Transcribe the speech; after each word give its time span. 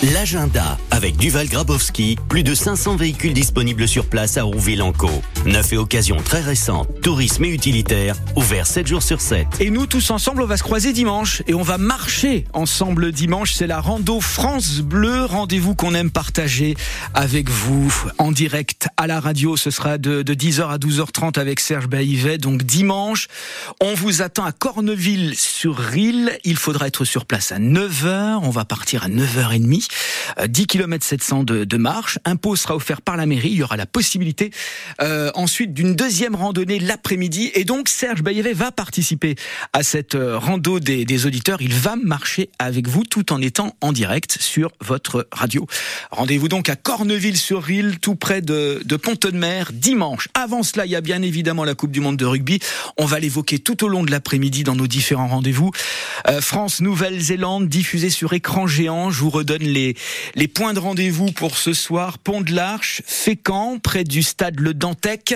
L'agenda 0.00 0.78
avec 0.92 1.16
Duval 1.16 1.48
Grabowski, 1.48 2.16
plus 2.28 2.44
de 2.44 2.54
500 2.54 2.94
véhicules 2.94 3.32
disponibles 3.32 3.88
sur 3.88 4.06
place 4.06 4.36
à 4.36 4.44
Rouville-en-Caux. 4.44 5.22
Neuf 5.44 5.72
et 5.72 5.76
occasions 5.76 6.18
très 6.24 6.40
récentes, 6.40 6.88
tourisme 7.02 7.44
et 7.46 7.48
utilitaire, 7.48 8.14
ouvert 8.36 8.68
7 8.68 8.86
jours 8.86 9.02
sur 9.02 9.20
7. 9.20 9.48
Et 9.58 9.70
nous 9.70 9.86
tous 9.86 10.12
ensemble, 10.12 10.42
on 10.42 10.46
va 10.46 10.56
se 10.56 10.62
croiser 10.62 10.92
dimanche 10.92 11.42
et 11.48 11.54
on 11.54 11.62
va 11.62 11.78
marcher 11.78 12.44
ensemble 12.52 13.10
dimanche. 13.10 13.54
C'est 13.54 13.66
la 13.66 13.80
rando 13.80 14.20
France 14.20 14.78
Bleu, 14.82 15.24
rendez-vous 15.24 15.74
qu'on 15.74 15.94
aime 15.94 16.12
partager 16.12 16.76
avec 17.14 17.50
vous 17.50 17.92
en 18.18 18.30
direct 18.30 18.86
à 18.96 19.08
la 19.08 19.18
radio. 19.18 19.56
Ce 19.56 19.72
sera 19.72 19.98
de, 19.98 20.22
10h 20.22 20.68
à 20.68 20.78
12h30 20.78 21.40
avec 21.40 21.58
Serge 21.58 21.88
Baïvet. 21.88 22.38
Donc 22.38 22.62
dimanche, 22.62 23.26
on 23.80 23.94
vous 23.94 24.22
attend 24.22 24.44
à 24.44 24.52
Corneville-sur-Rille. 24.52 26.38
Il 26.44 26.56
faudra 26.56 26.86
être 26.86 27.04
sur 27.04 27.26
place 27.26 27.50
à 27.50 27.58
9h. 27.58 28.38
On 28.42 28.50
va 28.50 28.64
partir 28.64 29.02
à 29.02 29.08
9h30. 29.08 29.87
10 30.46 30.66
km 30.66 31.04
700 31.04 31.44
de, 31.44 31.76
marche. 31.76 32.18
Un 32.24 32.36
pot 32.36 32.56
sera 32.56 32.74
offert 32.74 33.02
par 33.02 33.16
la 33.16 33.26
mairie. 33.26 33.50
Il 33.50 33.58
y 33.58 33.62
aura 33.62 33.76
la 33.76 33.86
possibilité 33.86 34.50
euh, 35.00 35.30
ensuite 35.34 35.72
d'une 35.74 35.94
deuxième 35.94 36.34
randonnée 36.34 36.78
l'après-midi. 36.78 37.50
Et 37.54 37.64
donc 37.64 37.88
Serge 37.88 38.22
Bayevet 38.22 38.52
va 38.52 38.72
participer 38.72 39.36
à 39.72 39.82
cette 39.82 40.14
euh, 40.14 40.38
rando 40.38 40.80
des, 40.80 41.26
auditeurs. 41.26 41.62
Il 41.62 41.74
va 41.74 41.96
marcher 41.96 42.50
avec 42.58 42.88
vous 42.88 43.04
tout 43.04 43.32
en 43.32 43.40
étant 43.40 43.74
en 43.80 43.92
direct 43.92 44.38
sur 44.40 44.70
votre 44.80 45.28
radio. 45.32 45.66
Rendez-vous 46.10 46.48
donc 46.48 46.68
à 46.68 46.76
Corneville-sur-Rille, 46.76 47.98
tout 48.00 48.14
près 48.14 48.40
de, 48.40 48.82
de 48.84 48.96
Pont-de-Mer, 48.96 49.70
dimanche. 49.72 50.28
Avant 50.34 50.62
cela, 50.62 50.86
il 50.86 50.92
y 50.92 50.96
a 50.96 51.00
bien 51.00 51.22
évidemment 51.22 51.64
la 51.64 51.74
Coupe 51.74 51.90
du 51.90 52.00
Monde 52.00 52.16
de 52.16 52.24
rugby. 52.24 52.60
On 52.96 53.06
va 53.06 53.20
l'évoquer 53.20 53.58
tout 53.58 53.84
au 53.84 53.88
long 53.88 54.02
de 54.02 54.10
l'après-midi 54.10 54.64
dans 54.64 54.74
nos 54.74 54.86
différents 54.86 55.28
rendez-vous. 55.28 55.70
Euh, 56.28 56.40
France, 56.40 56.80
Nouvelle-Zélande, 56.80 57.68
diffusé 57.68 58.10
sur 58.10 58.32
écran 58.32 58.66
géant. 58.66 59.10
Je 59.10 59.20
vous 59.20 59.30
redonne 59.30 59.62
les 59.62 59.77
les, 60.34 60.48
points 60.48 60.72
de 60.72 60.78
rendez-vous 60.78 61.32
pour 61.32 61.56
ce 61.56 61.72
soir. 61.72 62.18
Pont 62.18 62.40
de 62.40 62.54
l'Arche, 62.54 63.02
Fécamp, 63.06 63.78
près 63.78 64.04
du 64.04 64.22
stade 64.22 64.60
Le 64.60 64.74
Dantec. 64.74 65.34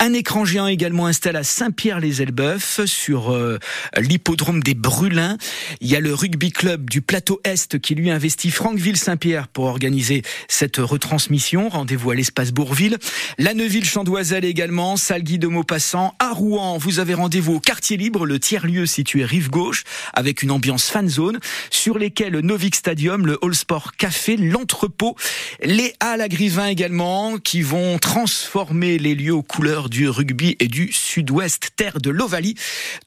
Un 0.00 0.12
écran 0.12 0.44
géant 0.44 0.66
également 0.66 1.06
installé 1.06 1.38
à 1.38 1.44
Saint-Pierre-les-Elbeuf 1.44 2.84
sur 2.84 3.32
euh, 3.32 3.58
l'hippodrome 3.96 4.62
des 4.62 4.74
Brulins. 4.74 5.36
Il 5.80 5.88
y 5.88 5.96
a 5.96 6.00
le 6.00 6.14
rugby 6.14 6.52
club 6.52 6.88
du 6.88 7.02
plateau 7.02 7.40
Est 7.44 7.78
qui 7.78 7.94
lui 7.94 8.10
investit 8.10 8.50
Franqueville-Saint-Pierre 8.50 9.48
pour 9.48 9.64
organiser 9.64 10.22
cette 10.48 10.76
retransmission. 10.76 11.68
Rendez-vous 11.68 12.10
à 12.10 12.14
l'espace 12.14 12.52
Bourville. 12.52 12.98
La 13.38 13.54
Neuville-Chandoiselle 13.54 14.44
également, 14.44 14.96
salle 14.96 15.22
Guy 15.22 15.38
de 15.38 15.46
Maupassant. 15.46 16.14
À 16.18 16.32
Rouen, 16.32 16.78
vous 16.78 16.98
avez 16.98 17.14
rendez-vous 17.14 17.54
au 17.54 17.60
quartier 17.60 17.96
libre, 17.96 18.26
le 18.26 18.38
tiers-lieu 18.38 18.86
situé 18.86 19.24
rive 19.24 19.50
gauche, 19.50 19.84
avec 20.12 20.42
une 20.42 20.50
ambiance 20.50 20.88
fan 20.88 21.08
zone, 21.08 21.38
sur 21.70 21.98
lesquels 21.98 22.32
le 22.32 22.40
Novik 22.40 22.74
Stadium, 22.74 23.26
le 23.26 23.38
All 23.42 23.54
Sport 23.54 23.92
Café, 23.96 24.36
l'entrepôt, 24.36 25.16
les 25.62 25.92
Halles 26.00 26.20
à 26.20 26.28
Grivin 26.28 26.66
également, 26.66 27.38
qui 27.38 27.62
vont 27.62 27.98
transformer 27.98 28.98
les 28.98 29.14
lieux 29.14 29.34
aux 29.34 29.42
couleurs 29.42 29.73
du 29.82 30.08
rugby 30.08 30.56
et 30.60 30.68
du 30.68 30.92
sud-ouest, 30.92 31.70
terre 31.76 32.00
de 32.00 32.10
l'Ovalie. 32.10 32.54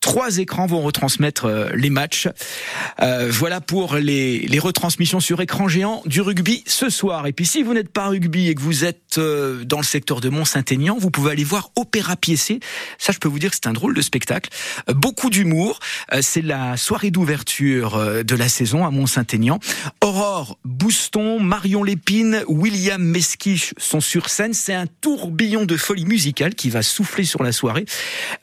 Trois 0.00 0.38
écrans 0.38 0.66
vont 0.66 0.82
retransmettre 0.82 1.44
euh, 1.46 1.70
les 1.74 1.90
matchs. 1.90 2.28
Euh, 3.00 3.28
voilà 3.30 3.60
pour 3.60 3.96
les, 3.96 4.58
retransmissions 4.58 5.20
sur 5.20 5.40
écran 5.40 5.68
géant 5.68 6.02
du 6.06 6.20
rugby 6.20 6.64
ce 6.66 6.88
soir. 6.88 7.26
Et 7.26 7.32
puis 7.32 7.46
si 7.46 7.62
vous 7.62 7.74
n'êtes 7.74 7.90
pas 7.90 8.08
rugby 8.08 8.48
et 8.48 8.54
que 8.54 8.60
vous 8.60 8.84
êtes 8.84 9.18
euh, 9.18 9.64
dans 9.64 9.76
le 9.76 9.84
secteur 9.84 10.20
de 10.20 10.28
Mont-Saint-Aignan, 10.28 10.96
vous 10.98 11.10
pouvez 11.10 11.32
aller 11.32 11.44
voir 11.44 11.70
Opéra 11.76 12.16
Piessé. 12.16 12.60
Ça, 12.98 13.12
je 13.12 13.18
peux 13.18 13.28
vous 13.28 13.38
dire 13.38 13.50
que 13.50 13.56
c'est 13.56 13.68
un 13.68 13.72
drôle 13.72 13.94
de 13.94 14.02
spectacle. 14.02 14.50
beaucoup 14.88 15.30
d'humour. 15.30 15.78
c'est 16.20 16.42
la 16.42 16.76
soirée 16.76 17.10
d'ouverture 17.10 18.24
de 18.24 18.36
la 18.36 18.48
saison 18.48 18.84
à 18.84 18.90
Mont-Saint-Aignan. 18.90 19.60
Aurore 20.02 20.58
Bouston, 20.64 21.38
Marion 21.40 21.82
Lépine, 21.82 22.42
William 22.48 23.02
Mesquiche 23.02 23.74
sont 23.78 24.00
sur 24.00 24.28
scène. 24.28 24.54
C'est 24.54 24.74
un 24.74 24.86
tourbillon 24.86 25.64
de 25.66 25.76
folie 25.76 26.06
musicale 26.06 26.54
qui 26.56 26.70
va 26.70 26.82
souffler 26.82 27.24
sur 27.24 27.42
la 27.42 27.52
soirée. 27.52 27.84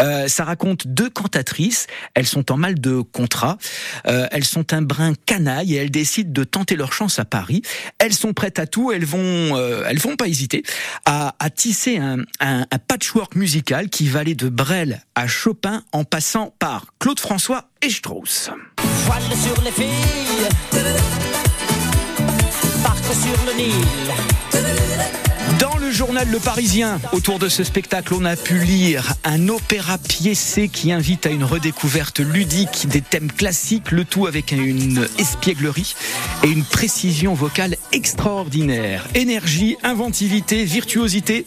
Euh, 0.00 0.28
ça 0.28 0.44
raconte 0.44 0.86
deux 0.86 1.10
cantatrices. 1.10 1.86
Elles 2.14 2.26
sont 2.26 2.52
en 2.52 2.56
mal 2.56 2.80
de 2.80 3.00
contrat. 3.00 3.58
Euh, 4.06 4.26
elles 4.30 4.44
sont 4.44 4.72
un 4.72 4.82
brin 4.82 5.14
canaille 5.26 5.74
et 5.74 5.78
elles 5.78 5.90
décident 5.90 6.30
de 6.30 6.44
tenter 6.44 6.76
leur 6.76 6.92
chance 6.92 7.18
à 7.18 7.24
Paris. 7.24 7.62
Elles 7.98 8.14
sont 8.14 8.32
prêtes 8.32 8.58
à 8.58 8.66
tout. 8.66 8.92
Elles 8.92 9.04
vont, 9.04 9.18
euh, 9.56 9.84
elles 9.88 9.98
vont 9.98 10.16
pas 10.16 10.28
hésiter 10.28 10.62
à, 11.04 11.32
tisser 11.54 11.98
un, 11.98 12.18
un, 12.40 12.64
patchwork 12.86 13.34
musical 13.34 13.88
qui 13.88 14.08
va 14.08 14.20
aller 14.20 14.34
de 14.34 14.48
Brel 14.48 15.02
à 15.14 15.26
Chopin 15.26 15.82
en 15.92 16.04
passant 16.04 16.54
par 16.58 16.86
Claude 16.98 17.20
François 17.20 17.68
et 17.82 17.90
Strauss. 17.90 18.50
Voile 19.06 19.22
sur 19.42 19.62
les 19.64 19.72
filles 19.72 20.12
sur 23.14 23.44
le 23.46 23.52
Nil. 23.56 24.01
Journal 25.92 26.26
Le 26.30 26.38
Parisien, 26.38 26.98
autour 27.12 27.38
de 27.38 27.48
ce 27.50 27.64
spectacle, 27.64 28.14
on 28.14 28.24
a 28.24 28.34
pu 28.34 28.58
lire 28.58 29.14
un 29.24 29.48
opéra 29.48 29.98
piécé 29.98 30.68
qui 30.68 30.90
invite 30.90 31.26
à 31.26 31.30
une 31.30 31.44
redécouverte 31.44 32.20
ludique 32.20 32.88
des 32.88 33.02
thèmes 33.02 33.30
classiques, 33.30 33.90
le 33.90 34.06
tout 34.06 34.26
avec 34.26 34.52
une 34.52 35.06
espièglerie 35.18 35.94
et 36.44 36.48
une 36.48 36.64
précision 36.64 37.34
vocale 37.34 37.76
extraordinaire. 37.92 39.06
Énergie, 39.14 39.76
inventivité, 39.82 40.64
virtuosité. 40.64 41.44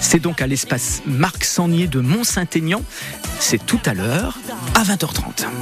C'est 0.00 0.20
donc 0.20 0.42
à 0.42 0.46
l'espace 0.46 1.02
Marc 1.06 1.44
Sangnier 1.44 1.86
de 1.86 2.00
Mont-Saint-Aignan. 2.00 2.82
C'est 3.40 3.64
tout 3.64 3.80
à 3.86 3.94
l'heure 3.94 4.38
à 4.74 4.84
20h30. 4.84 5.48